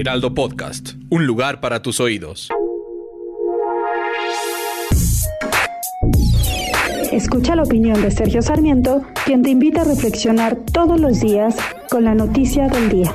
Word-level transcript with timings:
Heraldo 0.00 0.32
Podcast, 0.32 0.92
un 1.10 1.26
lugar 1.26 1.60
para 1.60 1.82
tus 1.82 2.00
oídos. 2.00 2.48
Escucha 7.12 7.54
la 7.54 7.64
opinión 7.64 8.00
de 8.00 8.10
Sergio 8.10 8.40
Sarmiento, 8.40 9.02
quien 9.26 9.42
te 9.42 9.50
invita 9.50 9.82
a 9.82 9.84
reflexionar 9.84 10.56
todos 10.72 10.98
los 10.98 11.20
días 11.20 11.54
con 11.90 12.04
la 12.04 12.14
noticia 12.14 12.68
del 12.68 12.88
día. 12.88 13.14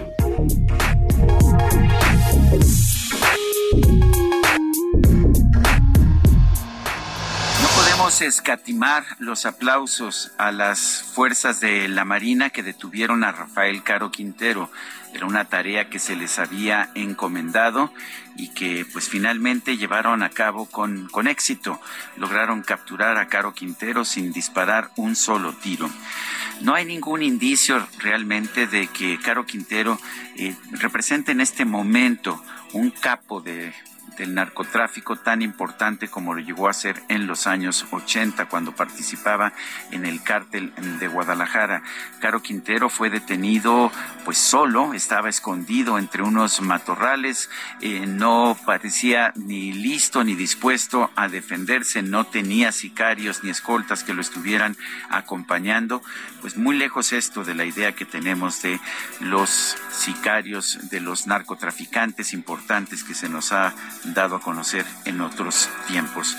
No 7.63 7.67
podemos 7.76 8.21
escatimar 8.21 9.05
los 9.17 9.48
aplausos 9.48 10.34
a 10.38 10.52
las 10.52 11.02
fuerzas 11.02 11.59
de 11.62 11.88
la 11.88 12.05
Marina 12.05 12.52
que 12.52 12.62
detuvieron 12.62 13.23
a 13.23 13.31
Rafael 13.31 13.81
Caro 13.81 14.12
Quintero. 14.12 14.70
Era 15.15 15.27
una 15.27 15.45
tarea 15.45 15.89
que 15.89 15.97
se 15.97 16.17
les 16.17 16.39
había 16.39 16.90
encomendado 16.93 17.90
y 18.35 18.49
que 18.49 18.85
pues 18.91 19.07
finalmente 19.07 19.77
llevaron 19.77 20.21
a 20.23 20.29
cabo 20.29 20.65
con, 20.65 21.07
con 21.07 21.29
éxito. 21.29 21.79
Lograron 22.17 22.63
capturar 22.63 23.17
a 23.17 23.29
Caro 23.29 23.53
Quintero 23.53 24.03
sin 24.03 24.34
disparar 24.34 24.90
un 24.98 25.15
solo 25.15 25.53
tiro. 25.53 25.90
No 26.59 26.75
hay 26.75 26.84
ningún 26.84 27.23
indicio 27.23 27.87
realmente 27.99 28.67
de 28.67 28.87
que 28.87 29.17
Caro 29.17 29.45
Quintero 29.45 29.98
eh, 30.35 30.53
represente 30.71 31.31
en 31.31 31.40
este 31.40 31.63
momento 31.63 32.43
un 32.73 32.91
capo 32.91 33.40
de 33.40 33.73
del 34.18 34.34
narcotráfico 34.34 35.16
tan 35.16 35.41
importante 35.41 36.08
como 36.08 36.34
lo 36.34 36.41
llegó 36.41 36.68
a 36.68 36.74
ser 36.74 37.02
en 37.10 37.27
los 37.27 37.48
años 37.48 37.85
80 37.91 38.46
cuando 38.46 38.76
participaba 38.76 39.54
en 39.91 40.05
el 40.05 40.21
cártel 40.24 40.74
de 40.99 41.08
Guadalajara. 41.08 41.84
Caro 42.20 42.41
Quintero 42.41 42.90
fue 42.90 43.10
detenido 43.10 43.91
pues 44.24 44.38
solo, 44.38 44.93
estaba 44.93 45.30
escondido 45.30 45.98
entre 45.99 46.24
unos 46.24 46.62
matorrales, 46.62 47.49
eh, 47.82 48.05
no 48.08 48.58
parecía 48.66 49.34
ni 49.36 49.71
listo 49.71 50.24
ni 50.24 50.36
dispuesto 50.36 51.12
a 51.16 51.27
defenderse, 51.27 52.02
no 52.02 52.26
tenía 52.26 52.71
sicarios 52.71 53.43
ni 53.43 53.49
escoltas 53.49 54.04
que 54.04 54.13
lo 54.13 54.21
estuvieran 54.21 54.76
acompañando, 55.10 56.02
pues 56.41 56.58
muy 56.58 56.77
lejos 56.77 57.13
esto 57.13 57.43
de 57.43 57.55
la 57.55 57.66
idea 57.66 57.93
que 57.93 58.05
tenemos 58.05 58.62
de 58.62 58.80
los 59.20 59.77
sicarios, 59.91 60.90
de 60.90 61.02
los 61.02 61.27
narcotraficantes 61.27 62.34
importantes 62.34 63.04
que 63.04 63.13
se 63.13 63.30
nos 63.30 63.52
ha 63.52 63.74
dado 64.13 64.35
a 64.35 64.41
conocer 64.41 64.85
en 65.06 65.22
otros 65.22 65.69
tiempos. 65.88 66.38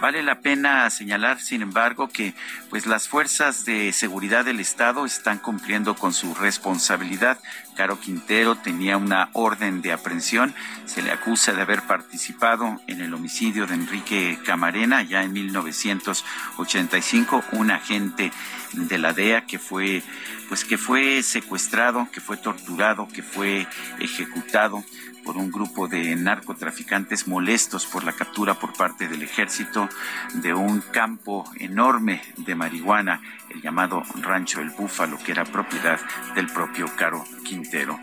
Vale 0.00 0.22
la 0.22 0.40
pena 0.40 0.88
señalar, 0.90 1.40
sin 1.40 1.62
embargo, 1.62 2.08
que 2.08 2.34
pues 2.70 2.86
las 2.86 3.08
fuerzas 3.08 3.64
de 3.64 3.92
seguridad 3.92 4.44
del 4.44 4.60
Estado 4.60 5.06
están 5.06 5.38
cumpliendo 5.38 5.94
con 5.94 6.12
su 6.12 6.34
responsabilidad. 6.34 7.38
Caro 7.76 8.00
Quintero 8.00 8.56
tenía 8.56 8.96
una 8.96 9.30
orden 9.32 9.80
de 9.80 9.92
aprehensión, 9.92 10.54
se 10.86 11.02
le 11.02 11.10
acusa 11.10 11.52
de 11.52 11.62
haber 11.62 11.82
participado 11.82 12.80
en 12.86 13.00
el 13.00 13.14
homicidio 13.14 13.66
de 13.66 13.74
Enrique 13.74 14.38
Camarena 14.44 15.02
ya 15.02 15.22
en 15.22 15.32
1985, 15.32 17.44
un 17.52 17.70
agente 17.70 18.32
de 18.72 18.98
la 18.98 19.12
DEA 19.12 19.46
que 19.46 19.58
fue 19.58 20.02
pues 20.48 20.64
que 20.66 20.76
fue 20.76 21.22
secuestrado, 21.22 22.08
que 22.12 22.20
fue 22.20 22.36
torturado, 22.36 23.08
que 23.08 23.22
fue 23.22 23.66
ejecutado 24.00 24.84
por 25.24 25.36
un 25.36 25.50
grupo 25.50 25.88
de 25.88 26.14
narcotraficantes 26.16 27.26
molestos 27.26 27.86
por 27.86 28.04
la 28.04 28.12
captura 28.12 28.54
por 28.54 28.72
parte 28.72 29.08
del 29.08 29.22
ejército 29.22 29.88
de 30.34 30.54
un 30.54 30.80
campo 30.80 31.44
enorme 31.58 32.22
de 32.36 32.54
marihuana, 32.54 33.20
el 33.50 33.60
llamado 33.60 34.02
Rancho 34.20 34.60
El 34.60 34.70
Búfalo, 34.70 35.18
que 35.18 35.32
era 35.32 35.44
propiedad 35.44 36.00
del 36.34 36.46
propio 36.48 36.86
Caro 36.96 37.24
Quintero. 37.44 37.98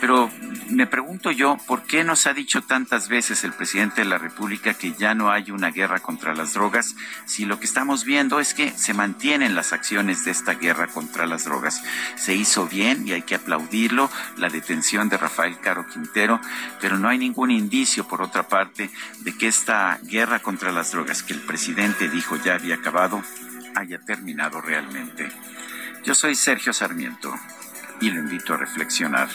Pero 0.00 0.30
me 0.70 0.86
pregunto 0.86 1.30
yo, 1.30 1.56
¿por 1.66 1.82
qué 1.82 2.04
nos 2.04 2.26
ha 2.26 2.34
dicho 2.34 2.62
tantas 2.62 3.08
veces 3.08 3.44
el 3.44 3.52
presidente 3.52 4.02
de 4.02 4.08
la 4.08 4.18
República 4.18 4.74
que 4.74 4.92
ya 4.92 5.14
no 5.14 5.30
hay 5.30 5.50
una 5.50 5.70
guerra 5.70 6.00
contra 6.00 6.34
las 6.34 6.54
drogas 6.54 6.94
si 7.26 7.44
lo 7.44 7.58
que 7.58 7.66
estamos 7.66 8.04
viendo 8.04 8.40
es 8.40 8.54
que 8.54 8.70
se 8.70 8.94
mantienen 8.94 9.54
las 9.54 9.72
acciones 9.72 10.24
de 10.24 10.30
esta 10.30 10.54
guerra 10.54 10.86
contra 10.86 11.26
las 11.26 11.44
drogas? 11.44 11.82
Se 12.16 12.34
hizo 12.34 12.66
bien 12.66 13.06
y 13.06 13.12
hay 13.12 13.22
que 13.22 13.34
aplaudirlo, 13.34 14.10
la 14.36 14.48
detención 14.48 15.08
de 15.08 15.18
Rafael 15.18 15.58
Caro 15.60 15.86
Quintero, 15.86 16.40
pero 16.80 16.98
no 16.98 17.08
hay 17.08 17.18
ningún 17.18 17.50
indicio, 17.50 18.06
por 18.06 18.22
otra 18.22 18.48
parte, 18.48 18.90
de 19.20 19.36
que 19.36 19.48
esta 19.48 19.98
guerra 20.02 20.40
contra 20.40 20.72
las 20.72 20.92
drogas 20.92 21.22
que 21.22 21.32
el 21.32 21.40
presidente 21.40 22.08
dijo 22.08 22.36
ya 22.36 22.54
había 22.54 22.76
acabado, 22.76 23.22
haya 23.74 23.98
terminado 24.00 24.60
realmente. 24.60 25.28
Yo 26.04 26.14
soy 26.14 26.34
Sergio 26.34 26.72
Sarmiento 26.72 27.34
y 28.00 28.10
lo 28.10 28.20
invito 28.20 28.54
a 28.54 28.56
reflexionar. 28.56 29.28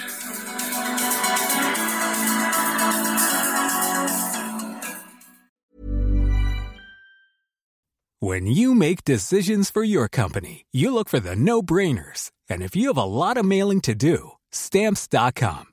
When 8.20 8.48
you 8.48 8.74
make 8.74 9.04
decisions 9.04 9.70
for 9.70 9.84
your 9.84 10.08
company, 10.08 10.66
you 10.72 10.94
look 10.94 11.10
for 11.10 11.20
the 11.20 11.36
no-brainers. 11.36 12.32
And 12.50 12.62
if 12.62 12.74
you 12.74 12.88
have 12.88 12.98
a 12.98 13.04
lot 13.04 13.36
of 13.36 13.44
mailing 13.44 13.82
to 13.82 13.94
do, 13.94 14.32
stamps.com 14.50 15.73